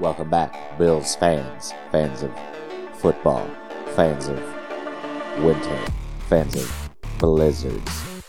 [0.00, 2.32] Welcome back, Bills fans, fans of
[2.94, 3.46] football,
[3.94, 4.38] fans of
[5.44, 5.78] winter,
[6.28, 8.22] fans of blizzards.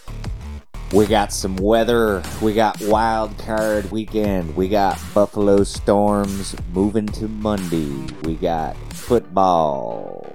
[0.91, 2.21] We got some weather.
[2.41, 4.53] We got wild card weekend.
[4.57, 8.13] We got Buffalo Storms moving to Monday.
[8.24, 10.28] We got football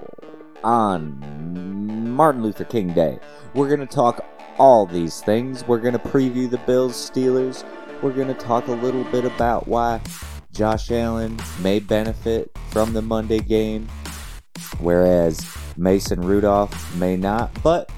[0.65, 3.19] on Martin Luther King Day.
[3.53, 4.25] We're going to talk
[4.57, 5.63] all these things.
[5.69, 7.65] We're going to preview the Bills Steelers.
[8.03, 10.01] We're going to talk a little bit about why
[10.59, 13.87] Josh Allen may benefit from the Monday game,
[14.81, 17.53] whereas Mason Rudolph may not.
[17.63, 17.93] But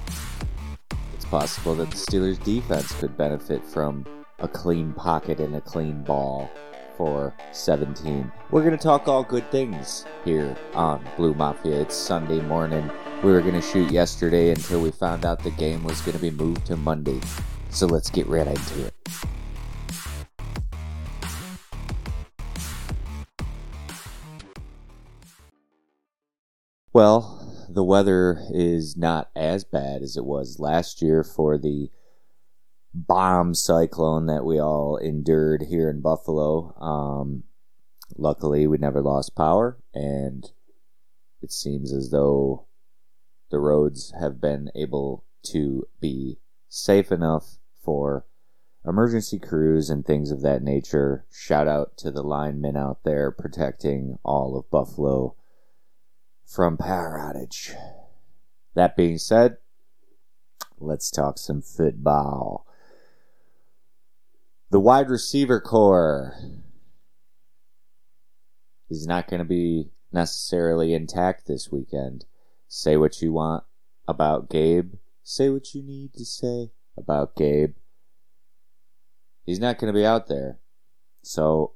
[1.14, 4.04] it's possible that the Steelers' defense could benefit from
[4.40, 6.50] a clean pocket and a clean ball
[6.98, 8.30] for 17.
[8.50, 11.80] We're going to talk all good things here on Bleu Mafia.
[11.80, 12.90] It's Sunday morning.
[13.24, 16.22] We were going to shoot yesterday until we found out the game was going to
[16.22, 17.20] be moved to Monday.
[17.70, 18.94] So let's get right into it.
[26.92, 31.88] Well, the weather is not as bad as it was last year for the
[32.92, 36.74] bomb cyclone that we all endured here in Buffalo.
[36.80, 37.44] Um,
[38.16, 40.50] luckily, we never lost power, and
[41.40, 42.66] it seems as though
[43.52, 46.38] the roads have been able to be
[46.68, 48.26] safe enough for
[48.84, 51.24] emergency crews and things of that nature.
[51.30, 55.36] Shout out to the linemen out there protecting all of Buffalo
[56.50, 57.72] from power outage.
[58.74, 59.58] That being said,
[60.80, 62.66] let's talk some football.
[64.70, 66.34] The wide receiver core
[68.88, 72.24] is not going to be necessarily intact this weekend.
[72.66, 73.62] Say what you want
[74.08, 74.94] about Gabe.
[75.22, 77.74] Say what you need to say about Gabe.
[79.46, 80.58] He's not going to be out there.
[81.22, 81.74] So,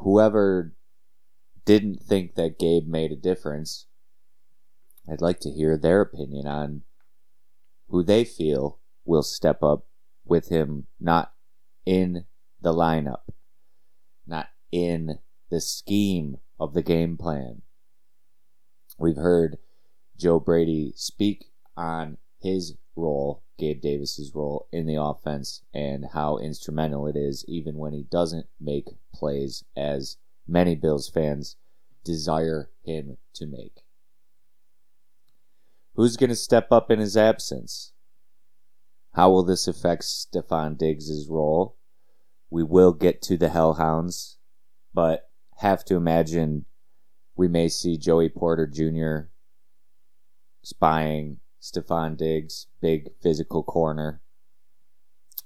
[0.00, 0.74] whoever
[1.64, 3.86] didn't think that Gabe made a difference,
[5.10, 6.82] I'd like to hear their opinion on
[7.88, 9.86] who they feel will step up
[10.24, 11.32] with him not
[11.84, 12.24] in
[12.60, 13.28] the lineup,
[14.26, 15.18] not in
[15.50, 17.62] the scheme of the game plan.
[18.98, 19.58] We've heard
[20.16, 27.06] Joe Brady speak on his role, Gabe Davis's role in the offense, and how instrumental
[27.06, 30.16] it is, even when he doesn't make plays as
[30.46, 31.56] many Bills fans
[32.04, 33.84] desire him to make.
[35.94, 37.92] Who's going to step up in his absence?
[39.14, 41.76] How will this affect Stefon Diggs' role?
[42.50, 44.36] We will get to the Hellhounds,
[44.92, 46.64] but have to imagine
[47.36, 49.28] we may see Joey Porter Jr.
[50.62, 54.20] spying Stefon Diggs, big physical corner.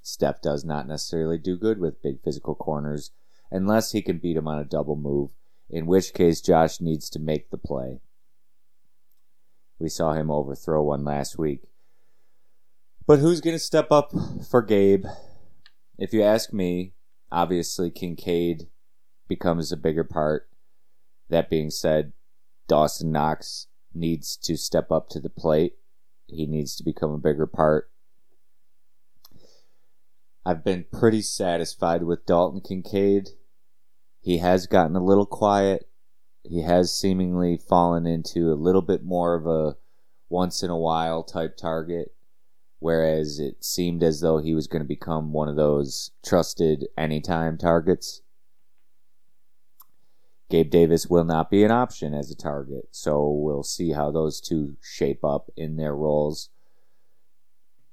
[0.03, 3.13] Steph does not necessarily do good with big physical corners
[3.51, 5.31] unless he can beat him on a double move,
[5.71, 8.01] in which case Josh needs to make the play.
[9.79, 11.63] We saw him overthrow one last week.
[13.07, 14.13] But who's going to step up
[14.51, 15.07] for Gabe?
[15.99, 16.93] If you ask me,
[17.31, 18.69] obviously Kincaid
[19.29, 20.49] becomes a bigger part.
[21.31, 22.13] That being said,
[22.67, 25.75] Dawson Knox needs to step up to the plate.
[26.27, 27.91] He needs to become a bigger part.
[30.45, 33.31] I've been pretty satisfied with Dalton Kincaid.
[34.21, 35.89] He has gotten a little quiet.
[36.43, 39.77] He has seemingly fallen into a little bit more of a
[40.29, 42.15] once in a while type target,
[42.79, 47.59] whereas it seemed as though he was going to become one of those trusted anytime
[47.59, 48.23] targets.
[50.51, 54.41] Gabe Davis will not be an option as a target, so we'll see how those
[54.41, 56.49] two shape up in their roles.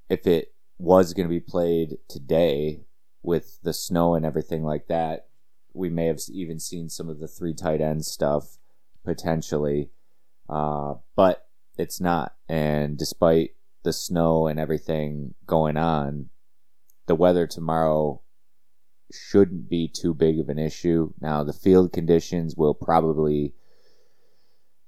[0.09, 2.81] If it was going to be played today
[3.23, 5.27] with the snow and everything like that,
[5.73, 8.57] we may have even seen some of the three tight end stuff
[9.03, 9.89] potentially,
[10.49, 11.47] uh, but
[11.77, 12.35] it's not.
[12.47, 13.51] And despite
[13.83, 16.29] the snow and everything going on,
[17.07, 18.21] the weather tomorrow
[19.11, 21.13] shouldn't be too big of an issue.
[21.21, 23.53] Now, the field conditions will probably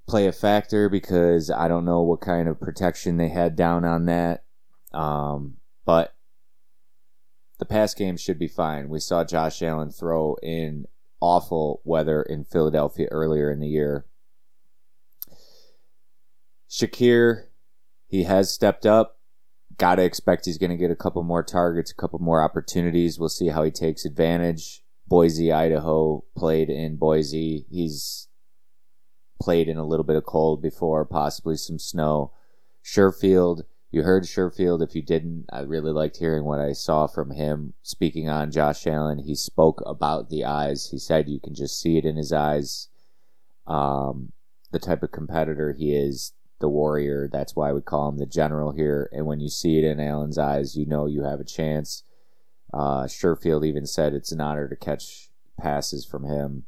[0.08, 4.06] play a factor because I don't know what kind of protection they had down on
[4.06, 4.46] that.
[4.94, 5.58] Um,
[5.88, 6.16] but
[7.58, 8.90] the pass game should be fine.
[8.90, 10.86] We saw Josh Allen throw in
[11.20, 14.06] awful weather in Philadelphia earlier in the year.
[16.70, 17.46] Shakir,
[18.08, 19.18] he has stepped up
[19.78, 23.20] gotta expect he's going to get a couple more targets, a couple more opportunities.
[23.20, 24.84] We'll see how he takes advantage.
[25.08, 27.66] Boise, Idaho played in Boise.
[27.70, 28.28] He's
[29.40, 32.34] played in a little bit of cold before, possibly some snow.
[32.84, 34.82] Sherfield, you heard Sherfield.
[34.82, 38.86] If you didn't, I really liked hearing what I saw from him speaking on Josh
[38.86, 39.20] Allen.
[39.20, 40.90] He spoke about the eyes.
[40.92, 42.90] He said you can just see it in his eyes.
[43.66, 44.34] Um,
[44.72, 47.30] the type of competitor he is, the warrior.
[47.32, 49.10] That's why we call him the general here.
[49.14, 52.04] And when you see it in Allen's eyes, you know you have a chance.
[52.74, 56.66] Uh, Sherfield even said it's an honor to catch passes from him.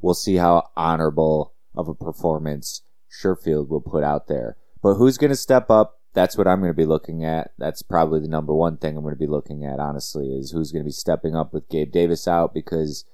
[0.00, 4.56] We'll see how honorable of a performance Sherfield will put out there.
[4.82, 6.00] But who's going to step up?
[6.12, 7.52] That's what I'm going to be looking at.
[7.58, 10.72] That's probably the number one thing I'm going to be looking at, honestly, is who's
[10.72, 13.04] going to be stepping up with Gabe Davis out because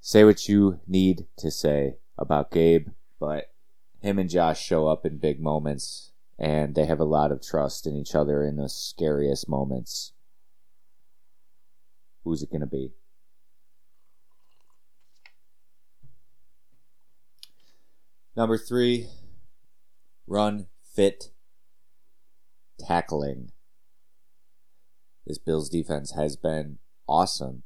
[0.00, 2.88] say what you need to say about Gabe,
[3.18, 3.52] but
[4.00, 6.10] him and Josh show up in big moments
[6.40, 10.12] and they have a lot of trust in each other in the scariest moments.
[12.24, 12.92] Who's it going to be?
[18.34, 19.08] Number three,
[20.26, 21.32] run fit
[22.78, 23.50] tackling.
[25.26, 26.78] This Bills defense has been
[27.08, 27.62] awesome.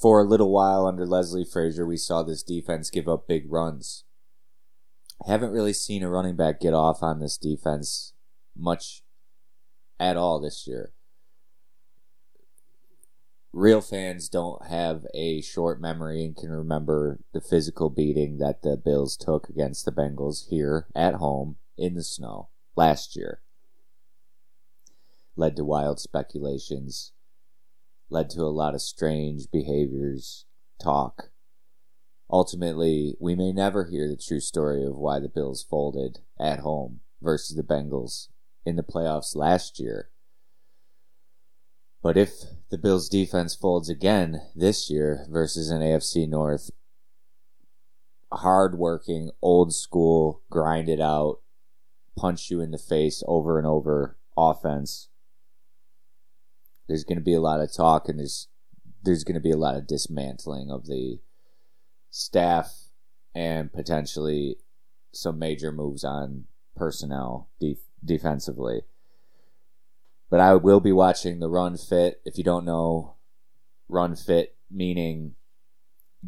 [0.00, 4.04] For a little while under Leslie Frazier, we saw this defense give up big runs.
[5.26, 8.12] I haven't really seen a running back get off on this defense
[8.56, 9.02] much
[9.98, 10.92] at all this year
[13.52, 18.76] real fans don't have a short memory and can remember the physical beating that the
[18.76, 23.40] Bills took against the Bengals here at home in the snow last year.
[25.36, 27.12] Led to wild speculations,
[28.10, 30.46] led to a lot of strange behaviors,
[30.82, 31.30] talk.
[32.30, 37.00] Ultimately, we may never hear the true story of why the Bills folded at home
[37.22, 38.28] versus the Bengals
[38.66, 40.10] in the playoffs last year
[42.02, 42.30] but if
[42.70, 46.70] the Bills defense folds again this year versus an AFC North
[48.32, 51.38] hard-working, old school, grind it out,
[52.16, 55.08] punch you in the face over and over offense,
[56.88, 58.48] there's going to be a lot of talk and there's
[59.02, 61.20] there's going to be a lot of dismantling of the
[62.10, 62.88] staff
[63.34, 64.56] and potentially
[65.12, 68.82] some major moves on personnel def- defensively.
[70.30, 72.20] But I will be watching the Run Fit.
[72.24, 73.14] If you don't know,
[73.88, 75.34] Run Fit meaning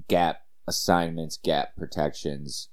[0.08, 2.68] gap assignments, gap protections.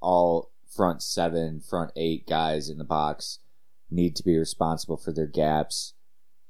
[0.00, 3.38] All front seven, front eight guys in the box
[3.90, 5.94] need to be responsible for their gaps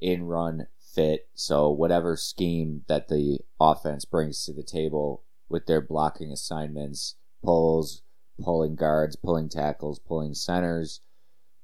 [0.01, 1.29] in run fit.
[1.35, 8.03] So whatever scheme that the offense brings to the table with their blocking assignments, pulls,
[8.43, 11.01] pulling guards, pulling tackles, pulling centers,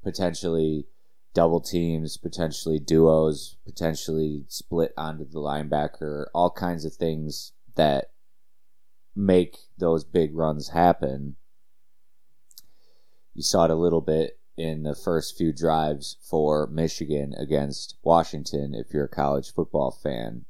[0.05, 0.87] potentially
[1.34, 8.11] double teams, potentially duos, potentially split onto the linebacker, all kinds of things that
[9.17, 11.37] make those big runs happen.
[13.34, 18.75] You saw it a little bit in the first few drives for Michigan against Washington
[18.75, 20.44] if you're a college football fan.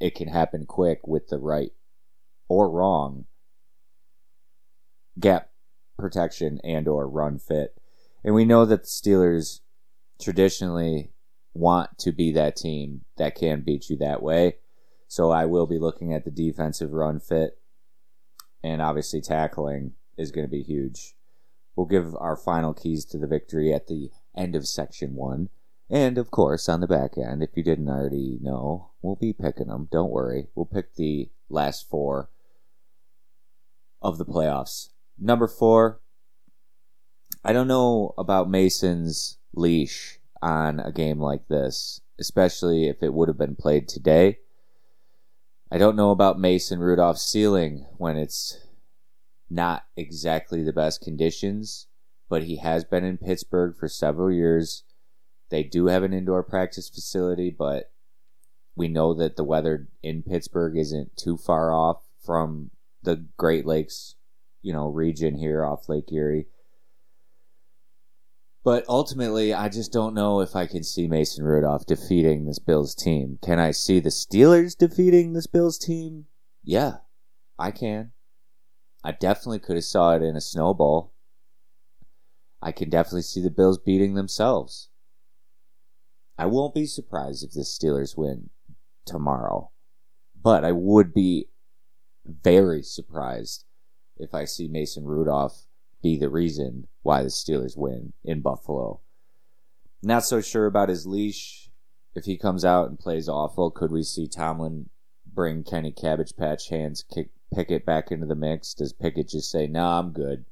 [0.00, 1.72] It can happen quick with the right
[2.48, 3.26] or wrong
[5.18, 5.50] gap
[5.98, 7.76] protection and or run fit
[8.26, 9.60] and we know that the Steelers
[10.20, 11.12] traditionally
[11.54, 14.56] want to be that team that can beat you that way.
[15.06, 17.58] So I will be looking at the defensive run fit,
[18.64, 21.14] and obviously tackling is going to be huge.
[21.76, 25.48] We'll give our final keys to the victory at the end of section one.
[25.88, 29.68] And of course, on the back end, if you didn't already know, we'll be picking
[29.68, 29.88] them.
[29.92, 30.48] Don't worry.
[30.56, 32.28] We'll pick the last four
[34.02, 34.88] of the playoffs.
[35.16, 36.00] Number four,
[37.46, 43.28] I don't know about Mason's leash on a game like this, especially if it would
[43.28, 44.40] have been played today.
[45.70, 48.58] I don't know about Mason Rudolph's ceiling when it's
[49.48, 51.86] not exactly the best conditions,
[52.28, 54.82] but he has been in Pittsburgh for several years.
[55.48, 57.92] They do have an indoor practice facility, but
[58.74, 62.72] we know that the weather in Pittsburgh isn't too far off from
[63.04, 64.16] the Great Lakes,
[64.62, 66.48] you know, region here off Lake Erie.
[68.66, 72.96] But ultimately, I just don't know if I can see Mason Rudolph defeating this Bills
[72.96, 73.38] team.
[73.40, 76.26] Can I see the Steelers defeating this Bills team?
[76.64, 76.94] Yeah,
[77.60, 78.10] I can.
[79.04, 81.14] I definitely could have saw it in a snowball.
[82.60, 84.88] I can definitely see the Bills beating themselves.
[86.36, 88.50] I won't be surprised if the Steelers win
[89.04, 89.70] tomorrow.
[90.42, 91.50] But I would be
[92.24, 93.64] very surprised
[94.16, 95.68] if I see Mason Rudolph
[96.02, 99.00] be the reason why the Steelers win in Buffalo.
[100.02, 101.70] Not so sure about his leash.
[102.14, 104.88] If he comes out and plays awful, could we see Tomlin
[105.26, 108.74] bring Kenny Cabbage Patch Hands kick Pickett back into the mix?
[108.74, 110.44] Does Pickett just say, "No, nah, I'm good"?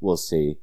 [0.00, 0.58] We'll see.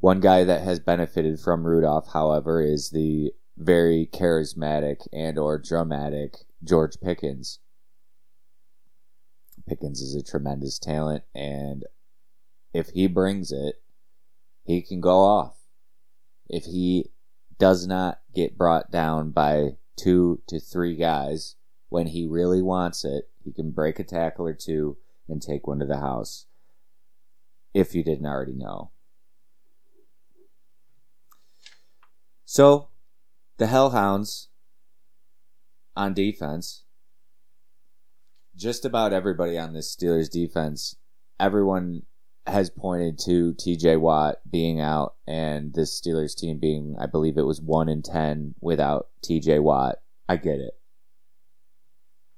[0.00, 6.46] One guy that has benefited from Rudolph, however, is the very charismatic and or dramatic
[6.62, 7.58] George Pickens.
[9.66, 11.84] Pickens is a tremendous talent, and
[12.72, 13.76] if he brings it,
[14.64, 15.56] he can go off.
[16.48, 17.10] If he
[17.58, 21.56] does not get brought down by two to three guys
[21.88, 24.96] when he really wants it, he can break a tackle or two
[25.28, 26.46] and take one to the house.
[27.74, 28.90] If you didn't already know.
[32.44, 32.88] So,
[33.58, 34.48] the Hellhounds
[35.94, 36.84] on defense,
[38.56, 40.96] just about everybody on this Steelers defense,
[41.38, 42.02] everyone
[42.48, 47.46] has pointed to TJ Watt being out and this Steelers team being, I believe it
[47.46, 49.96] was 1 in 10 without TJ Watt.
[50.28, 50.78] I get it.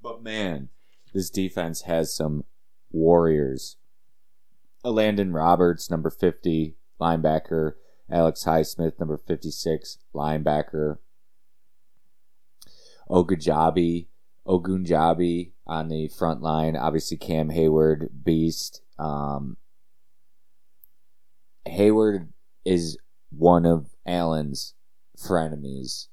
[0.03, 0.69] But man,
[1.13, 2.45] this defense has some
[2.91, 3.77] warriors.
[4.85, 7.73] Landon Roberts, number 50, linebacker.
[8.11, 10.99] Alex Highsmith, number 56, linebacker.
[13.09, 14.09] Ogunjobi,
[14.47, 16.77] Ogunjobi on the front line.
[16.77, 18.83] Obviously, Cam Heyward, beast.
[18.99, 19.57] Um,
[21.67, 22.29] Heyward
[22.65, 22.99] is
[23.31, 24.75] one of Allen's
[25.19, 26.09] frenemies,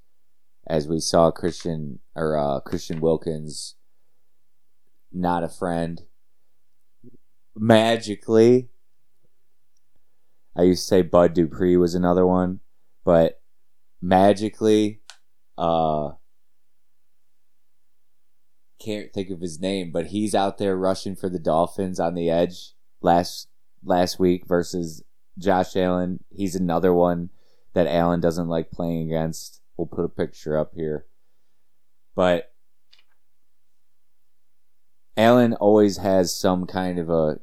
[0.68, 3.75] as we saw Christian or uh, Christian Wilkins,
[5.12, 6.01] not a friend.
[7.56, 8.70] Magically,
[10.56, 12.60] I used to say Bud Dupree was another one,
[13.04, 13.42] but
[14.01, 15.01] magically,
[15.58, 16.12] uh,
[18.80, 22.30] can't think of his name, but he's out there rushing for the Dolphins on the
[22.30, 23.48] edge last
[23.84, 25.04] last week versus
[25.38, 26.24] Josh Allen.
[26.29, 27.29] He's another one
[27.74, 29.62] that Allen doesn't like playing against.
[29.75, 31.06] We'll put a picture up here.
[32.15, 32.51] But
[35.15, 37.39] Allen always has some kind of a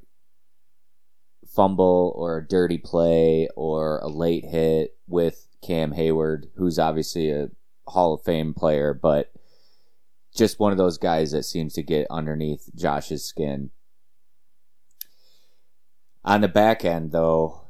[1.46, 7.50] fumble or a dirty play or a late hit with Cam Heyward, who's obviously a
[7.86, 9.32] Hall of Fame player, but
[10.34, 13.70] just one of those guys that seems to get underneath Josh's skin.
[16.24, 17.63] On the back end, though,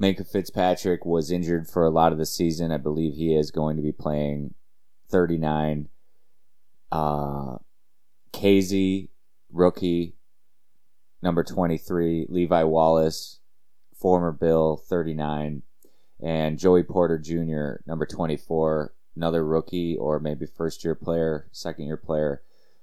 [0.00, 2.70] Minkah Fitzpatrick was injured for a lot of the season.
[2.70, 4.54] I believe he is going to be playing
[5.08, 5.88] 39.
[6.92, 7.56] Uh,
[8.32, 9.08] Kazee,
[9.50, 10.16] rookie,
[11.22, 13.40] number 23, Levi Wallace,
[13.98, 15.62] former Bill, 39,
[16.22, 21.96] and Joey Porter Jr., number 24, another rookie or maybe first year player, second year
[21.96, 22.42] player.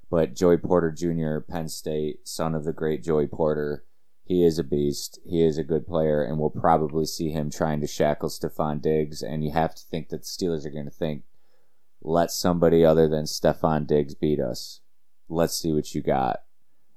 [0.09, 3.83] But Joey Porter Jr., Penn State, son of the great Joey Porter,
[4.23, 5.19] he is a beast.
[5.25, 9.21] He is a good player, and we'll probably see him trying to shackle Stefon Diggs.
[9.21, 11.23] And you have to think that the Steelers are going to think,
[12.01, 14.81] let somebody other than Stefon Diggs beat us.
[15.27, 16.43] Let's see what you got.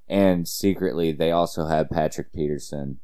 [0.07, 2.99] And secretly, they also have Patrick Peterson,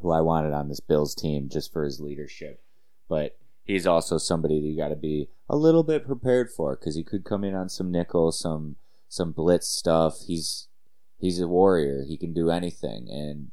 [0.00, 2.62] who I wanted on this Bills team just for his leadership.
[3.08, 6.96] But he's also somebody that you got to be a little bit prepared for because
[6.96, 8.76] he could come in on some nickel, some
[9.08, 10.20] some blitz stuff.
[10.26, 10.68] He's
[11.18, 12.04] he's a warrior.
[12.06, 13.50] He can do anything, and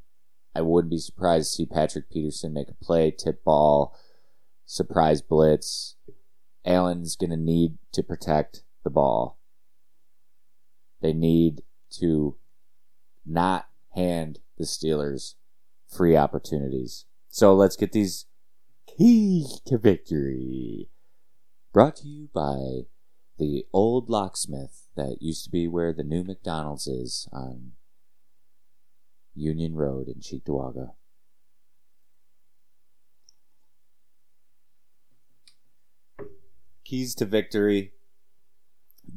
[0.56, 3.98] I wouldn't be surprised to see Patrick Peterson make a play, tip ball,
[4.66, 5.96] surprise blitz.
[6.66, 9.40] Allen's going to need to protect the ball.
[11.02, 11.62] They need
[12.00, 12.38] to
[13.26, 15.36] not hand the Steelers
[15.88, 17.06] free opportunities.
[17.28, 18.26] So let's get these
[18.88, 20.90] keys to victory.
[21.74, 22.88] Brought to you by
[23.38, 27.74] the old locksmith that used to be where the new McDonald's is on
[29.34, 30.92] Union Road in Cheektowaga.
[36.84, 37.94] Keys to victory.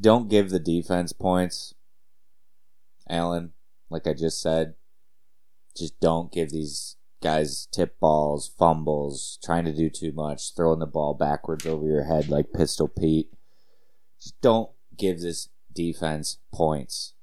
[0.00, 1.74] Don't give the defense points.
[3.08, 3.52] Allen,
[3.90, 4.74] like I just said,
[5.76, 10.86] just don't give these guys tip balls, fumbles, trying to do too much, throwing the
[10.86, 13.32] ball backwards over your head like Pistol Pete.
[14.20, 17.14] Just don't give this defense points.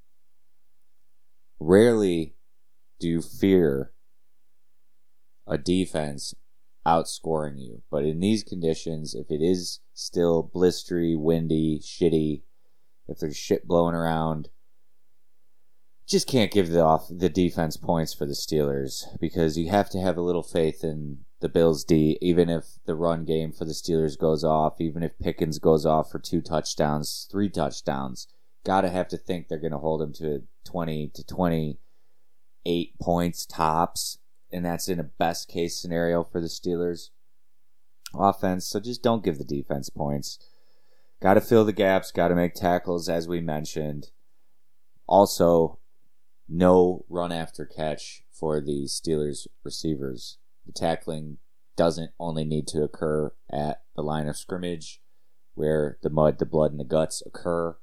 [1.60, 2.36] Rarely
[3.00, 3.92] do you fear
[5.48, 6.34] a defense
[6.86, 12.44] outscoring you, but in these conditions, if it is still blistery, windy, shitty,
[13.08, 14.50] if there's shit blowing around,
[16.08, 20.00] just can't give the off the defense points for the Steelers because you have to
[20.00, 23.74] have a little faith in the Bills D even if the run game for the
[23.74, 28.28] Steelers goes off, even if Pickens goes off for two touchdowns, three touchdowns,
[28.66, 33.46] got to have to think they're going to hold him to 20 to 28 points
[33.46, 34.18] tops
[34.52, 37.10] and that's in a best case scenario for the Steelers
[38.14, 38.68] offense.
[38.68, 40.40] So just don't give the defense points.
[41.22, 44.12] Got to fill the gaps, got to make tackles as we mentioned
[45.08, 45.80] Also,
[46.48, 50.38] no run after catch for the Steelers receivers.
[50.66, 51.38] The tackling
[51.76, 55.02] doesn't only need to occur at the line of scrimmage
[55.54, 57.78] where the mud, the blood, and the guts occur.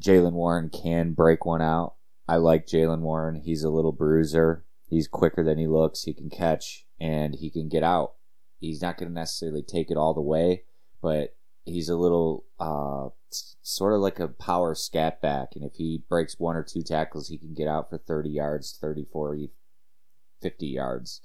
[0.00, 1.94] Jaylen Warren can break one out.
[2.28, 3.36] I like Jaylen Warren.
[3.36, 4.64] He's a little bruiser.
[4.88, 6.02] He's quicker than he looks.
[6.02, 8.14] He can catch and he can get out.
[8.58, 10.64] He's not going to necessarily take it all the way,
[11.02, 13.08] but he's a little uh,
[13.62, 15.50] sort of like a power scat back.
[15.54, 18.76] And if he breaks one or two tackles, he can get out for 30 yards,
[18.80, 19.50] 30, 40,
[20.40, 21.20] 50 yards.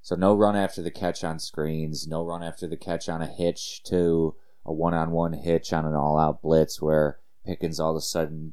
[0.00, 3.26] So no run after the catch on screens, no run after the catch on a
[3.26, 4.34] hitch to
[4.64, 8.52] a one-on-one hitch on an all-out blitz where Pickens all of a sudden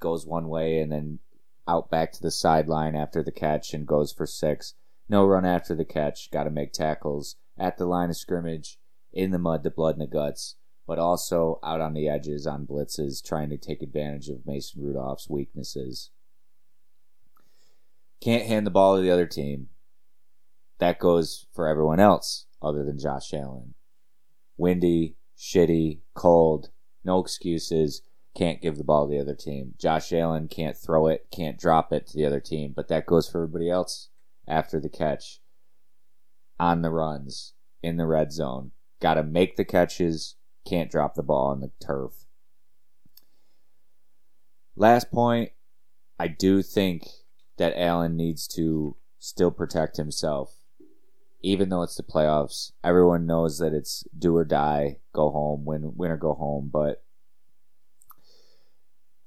[0.00, 1.18] goes one way and then
[1.66, 4.74] out back to the sideline after the catch and goes for six.
[5.08, 6.30] No run after the catch.
[6.30, 8.78] Got to make tackles at the line of scrimmage,
[9.12, 12.66] in the mud, the blood, and the guts, but also out on the edges on
[12.66, 16.10] blitzes, trying to take advantage of Mason Rudolph's weaknesses.
[18.20, 19.68] Can't hand the ball to the other team.
[20.78, 23.74] That goes for everyone else other than Josh Allen.
[24.56, 26.70] Windy, shitty, cold,
[27.04, 28.02] no excuses.
[28.38, 29.74] Can't give the ball to the other team.
[29.78, 33.28] Josh Allen can't throw it, can't drop it to the other team, but that goes
[33.28, 34.10] for everybody else
[34.46, 35.40] after the catch,
[36.60, 38.70] on the runs, in the red zone.
[39.00, 42.12] Got to make the catches, can't drop the ball on the turf.
[44.76, 45.50] Last point,
[46.16, 47.08] I do think
[47.56, 50.58] that Allen needs to still protect himself
[51.40, 55.92] even though it's the playoffs, everyone knows that it's do or die, go home, win,
[55.96, 56.68] win or go home.
[56.72, 57.04] But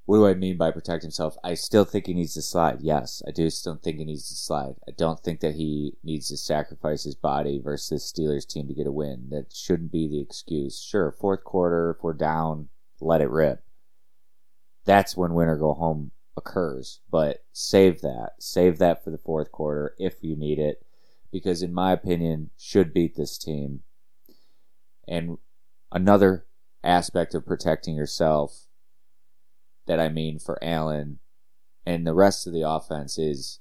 [0.05, 1.36] what do I mean by protect himself?
[1.43, 2.79] I still think he needs to slide.
[2.81, 4.75] Yes, I do still think he needs to slide.
[4.88, 8.88] I don't think that he needs to sacrifice his body versus Steelers team to get
[8.88, 9.27] a win.
[9.29, 10.81] That shouldn't be the excuse.
[10.81, 13.63] Sure, fourth quarter, if we're down, let it rip.
[14.86, 17.01] That's when win or go home occurs.
[17.10, 18.31] But save that.
[18.39, 20.84] Save that for the fourth quarter if you need it
[21.31, 23.81] because, in my opinion, should beat this team.
[25.07, 25.37] And
[25.92, 26.48] another
[26.83, 28.66] aspect of protecting yourself
[29.87, 31.20] that I mean for Allen
[31.85, 33.59] and the rest of the offense is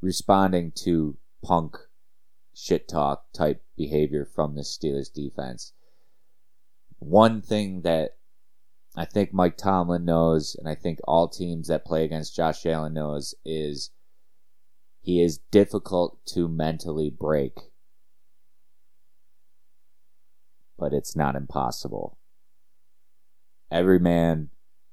[0.00, 1.76] responding to punk
[2.54, 5.72] shit talk type behavior from the Steelers defense.
[6.98, 8.16] One thing that
[8.94, 12.92] I think Mike Tomlin knows, and I think all teams that play against Josh Allen
[12.92, 13.90] knows, is
[15.00, 17.58] he is difficult to mentally break.
[20.78, 22.18] But it's not impossible.
[23.70, 24.50] Every man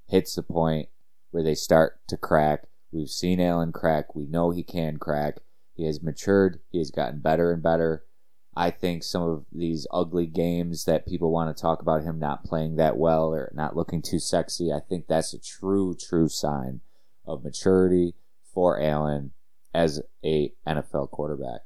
[0.09, 0.89] hits the point
[1.31, 2.65] where they start to crack.
[2.91, 4.15] We've seen Allen crack.
[4.15, 5.39] We know he can crack.
[5.73, 6.59] He has matured.
[6.71, 8.03] He has gotten better and better.
[8.55, 12.43] I think some of these ugly games that people want to talk about him not
[12.43, 16.81] playing that well or not looking too sexy, I think that's a true, true sign
[17.25, 18.15] of maturity
[18.53, 19.31] for Allen
[19.73, 21.61] as a NFL quarterback.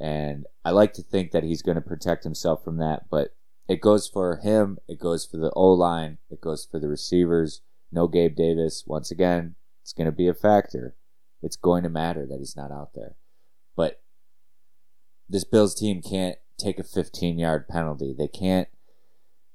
[0.00, 3.35] And I like to think that he's going to protect himself from that, but
[3.68, 7.62] it goes for him, it goes for the O line, it goes for the receivers.
[7.92, 8.84] No Gabe Davis.
[8.86, 10.96] Once again, it's going to be a factor.
[11.42, 13.16] It's going to matter that he's not out there.
[13.76, 14.02] But
[15.28, 18.14] this Bills team can't take a 15 yard penalty.
[18.16, 18.68] They can't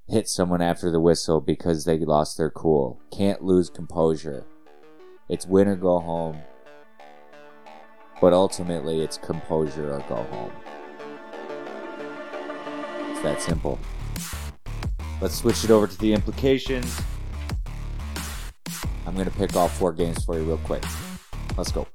[0.07, 3.01] hit someone after the whistle because they lost their cool.
[3.11, 4.45] Can't lose composure.
[5.29, 6.41] It's win or go home.
[8.19, 10.51] But ultimately, it's composure or go home.
[13.11, 13.79] It's that simple.
[15.21, 16.99] Let's switch it over to the implications.
[19.05, 20.83] I'm going to pick all four games for you real quick.
[21.55, 21.87] Let's go.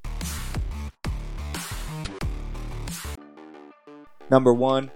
[4.31, 4.93] Number one,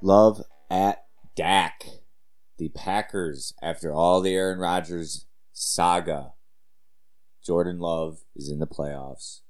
[0.00, 1.84] Love at Dak.
[2.58, 6.32] The Packers, after all the Aaron Rodgers saga,
[7.44, 9.40] Jordan Love is in the playoffs.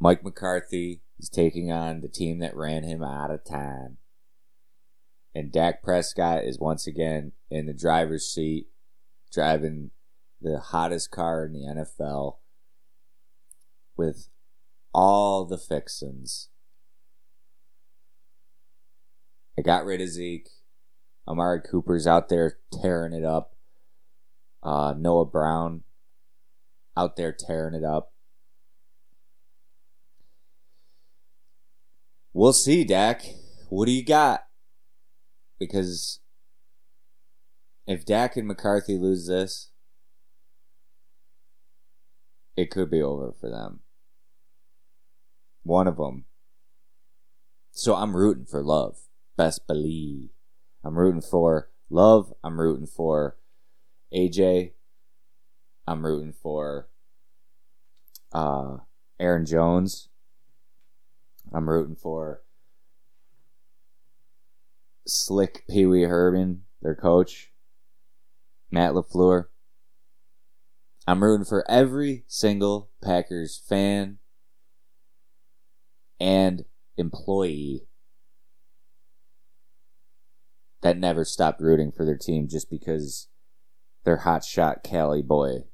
[0.00, 3.98] Mike McCarthy is taking on the team that ran him out of time.
[5.34, 8.68] And Dak Prescott is once again in the driver's seat,
[9.32, 9.90] driving
[10.40, 12.36] the hottest car in the NFL
[13.96, 14.28] with
[14.92, 16.50] all the fixins.
[19.58, 20.48] I got rid of Zeke.
[21.26, 23.56] Amari Cooper's out there tearing it up.
[24.62, 25.82] Uh, Noah Brown
[26.96, 28.12] out there tearing it up.
[32.32, 33.24] We'll see, Dak.
[33.68, 34.43] What do you got?
[35.66, 36.20] Because
[37.86, 39.70] if Dak and McCarthy lose this,
[42.54, 43.80] it could be over for them.
[45.62, 46.26] One of them.
[47.72, 48.98] So I'm rooting for love.
[49.38, 50.28] Best believe.
[50.84, 52.34] I'm rooting for love.
[52.44, 53.38] I'm rooting for
[54.14, 54.72] AJ.
[55.86, 56.88] I'm rooting for
[58.32, 58.76] uh,
[59.18, 60.10] Aaron Jones.
[61.54, 62.43] I'm rooting for
[65.06, 67.52] Slick Pee Wee Herman, their coach,
[68.70, 69.46] Matt LaFleur.
[71.06, 74.18] I'm rooting for every single Packers fan
[76.18, 76.64] and
[76.96, 77.86] employee
[80.80, 83.28] that never stopped rooting for their team just because
[84.04, 85.64] their hotshot Cali boy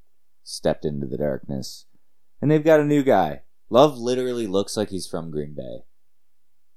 [0.42, 1.86] stepped into the darkness.
[2.42, 3.42] And they've got a new guy.
[3.68, 5.84] Love literally looks like he's from Green Bay.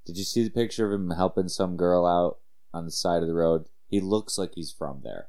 [0.05, 2.37] Did you see the picture of him helping some girl out
[2.73, 3.65] on the side of the road?
[3.87, 5.27] He looks like he's from there.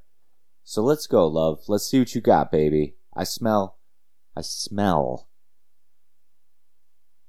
[0.65, 1.61] So let's go, love.
[1.69, 2.97] Let's see what you got, baby.
[3.15, 3.79] I smell,
[4.37, 5.29] I smell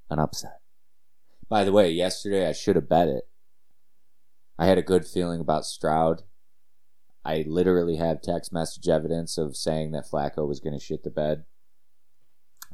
[0.09, 0.61] an upset.
[1.49, 3.23] By the way, yesterday I should have bet it.
[4.57, 6.23] I had a good feeling about Stroud.
[7.25, 11.09] I literally have text message evidence of saying that Flacco was going to shit the
[11.09, 11.43] bed.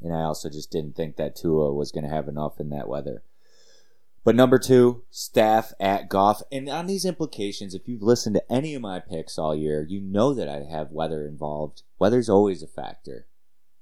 [0.03, 2.87] And I also just didn't think that Tua was going to have enough in that
[2.87, 3.23] weather.
[4.23, 6.43] But number two, staff at Goff.
[6.51, 9.99] And on these implications, if you've listened to any of my picks all year, you
[9.99, 11.81] know that I have weather involved.
[11.97, 13.27] Weather's always a factor.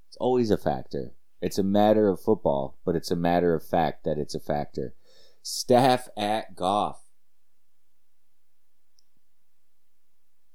[0.08, 1.12] It's always a factor.
[1.42, 4.94] It's a matter of football, but it's a matter of fact that it's a factor.
[5.42, 7.02] Staff at Goff.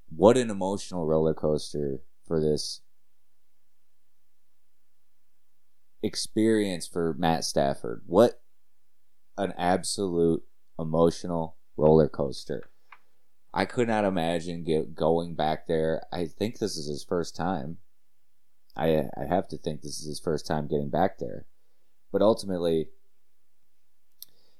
[0.09, 2.81] What an emotional roller coaster for this
[6.01, 8.03] experience for Matt Stafford.
[8.05, 8.41] What
[9.37, 10.43] an absolute
[10.79, 12.69] emotional roller coaster.
[13.53, 16.03] I could not imagine get, going back there.
[16.11, 17.77] I think this is his first time.
[18.75, 21.45] I I have to think this is his first time getting back there.
[22.11, 22.89] But ultimately,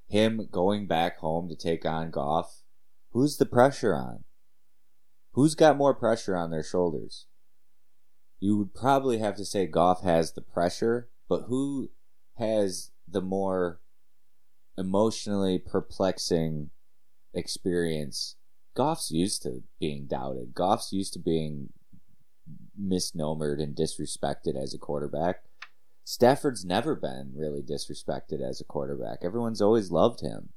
[0.07, 2.63] him going back home to take on Goff,
[3.11, 4.23] who's the pressure on?
[5.33, 7.25] Who's got more pressure on their shoulders?
[8.39, 11.89] You would probably have to say Goff has the pressure, but who
[12.37, 13.81] has the more
[14.77, 16.69] emotionally perplexing
[17.33, 18.35] experience.
[18.75, 20.53] Goff's used to being doubted.
[20.53, 21.69] Goff's used to being
[22.79, 25.43] misnomered and disrespected as a quarterback.
[26.03, 29.19] Stafford's never been really disrespected as a quarterback.
[29.23, 30.49] Everyone's always loved him.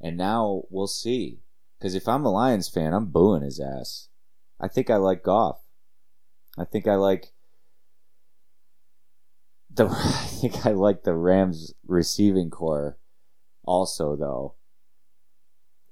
[0.00, 1.40] And now we'll see.
[1.78, 4.08] Because if I'm a Lions fan, I'm booing his ass.
[4.60, 5.60] I think I like Goff.
[6.56, 7.32] I think I like
[9.70, 12.98] the I think I like the Rams receiving core
[13.68, 14.54] also, though,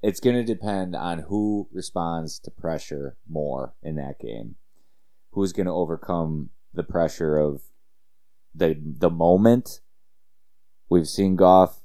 [0.02, 4.56] it's going to depend on who responds to pressure more in that game.
[5.32, 7.62] Who's going to overcome the pressure of
[8.54, 9.80] the the moment?
[10.88, 11.80] We've seen Goff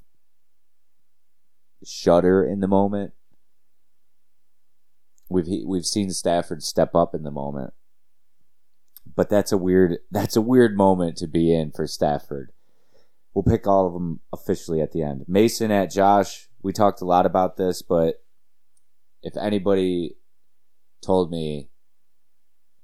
[1.84, 3.12] shudder in the moment.
[5.28, 7.74] We've we've seen Stafford step up in the moment.
[9.14, 12.52] But that's a weird that's a weird moment to be in for Stafford.
[13.34, 15.24] We'll pick all of them officially at the end.
[15.26, 16.48] Mason at Josh.
[16.62, 18.22] We talked a lot about this, but
[19.22, 20.16] if anybody
[21.04, 21.70] told me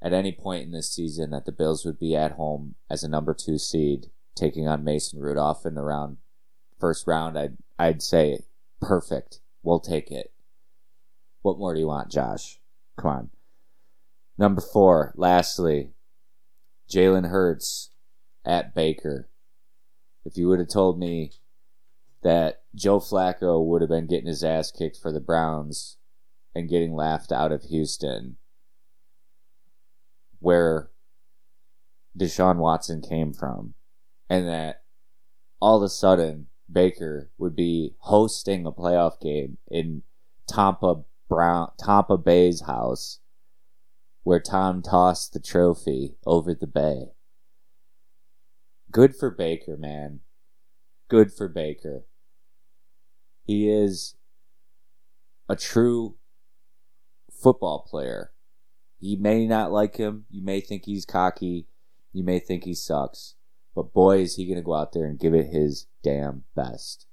[0.02, 3.08] at any point in this season that the Bills would be at home as a
[3.08, 6.18] number two seed, taking on Mason Rudolph in the round
[6.80, 8.40] first round, I'd I'd say
[8.80, 9.40] perfect.
[9.62, 10.32] We'll take it.
[11.42, 12.60] What more do you want, Josh?
[12.96, 13.30] Come on.
[14.36, 15.90] Number four, lastly,
[16.88, 17.90] Jalen Hurts
[18.44, 19.28] at Baker
[20.28, 21.32] if you would have told me
[22.22, 25.96] that Joe Flacco would have been getting his ass kicked for the Browns
[26.54, 28.36] and getting laughed out of Houston,
[30.38, 30.90] where
[32.16, 33.72] Deshaun Watson came from,
[34.28, 34.82] and that
[35.62, 40.02] all of a sudden Baker would be hosting a playoff game in
[40.46, 43.20] Tampa Brown Tampa Bay's house
[44.24, 47.12] where Tom tossed the trophy over the bay.
[48.90, 50.20] Good for Baker, man.
[51.08, 52.04] Good for Baker.
[53.44, 54.16] He is
[55.48, 56.16] a true
[57.30, 58.32] football player.
[59.00, 60.24] You may not like him.
[60.30, 61.66] You may think he's cocky.
[62.12, 63.34] You may think he sucks.
[63.74, 67.06] But boy, is he going to go out there and give it his damn best.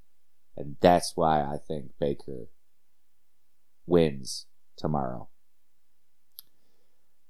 [0.58, 2.48] And that's why I think Baker
[3.86, 4.46] wins
[4.78, 5.28] tomorrow.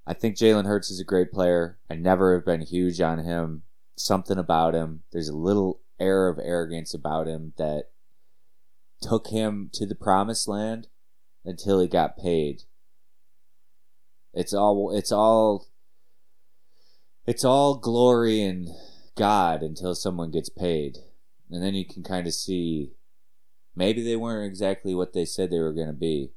[0.07, 1.79] I think Jalen Hurts is a great player.
[1.89, 3.63] I never have been huge on him
[3.95, 5.03] something about him.
[5.11, 7.85] There's a little air of arrogance about him that
[9.01, 10.87] took him to the promised land
[11.43, 12.63] until he got paid.
[14.33, 15.67] It's all it's all
[17.25, 18.69] it's all glory and
[19.15, 20.97] God until someone gets paid.
[21.49, 22.91] And then you can kind of see
[23.75, 26.33] maybe they weren't exactly what they said they were going to be.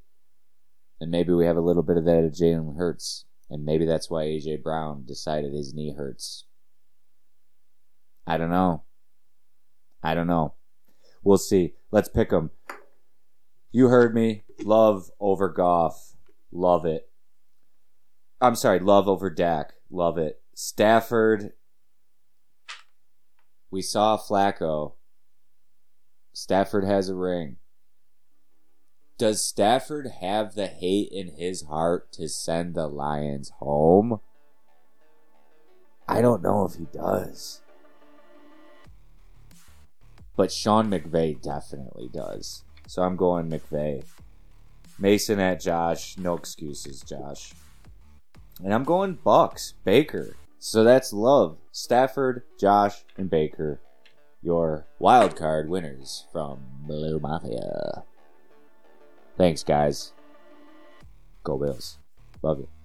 [1.00, 4.10] And maybe we have a little bit of that at Jalen Hurts And maybe that's
[4.10, 6.44] why AJ Brown decided his knee hurts.
[8.28, 8.82] I don't know.
[10.02, 10.52] I don't know.
[11.24, 11.72] We'll see.
[11.90, 12.50] Let's pick them.
[13.72, 14.44] You heard me.
[14.62, 16.12] Love over Goff.
[16.52, 17.08] Love it.
[18.38, 18.80] I'm sorry.
[18.80, 19.72] Love over Dak.
[19.90, 20.42] Love it.
[20.54, 21.54] Stafford.
[23.70, 24.92] We saw Flacco.
[26.34, 27.56] Stafford has a ring.
[29.16, 34.20] Does Stafford have the hate in his heart to send the Lions home?
[36.06, 37.62] I don't know if he does.
[40.38, 42.62] But Sean McVay definitely does.
[42.86, 44.04] So I'm going McVay.
[44.96, 46.16] Mason at Josh.
[46.16, 47.52] No excuses, Josh.
[48.62, 49.74] And I'm going Bucks.
[49.82, 50.36] Baker.
[50.60, 51.58] So that's love.
[51.72, 53.80] Stafford, Josh, and Baker.
[54.40, 58.04] Your wild card winners from Bleu Mafia.
[59.36, 60.12] Thanks, guys.
[61.42, 61.98] Go Bills.
[62.42, 62.77] Love you.